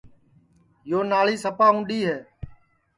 [0.89, 2.17] یو ناݪی سپا اُںٚڈؔی ہے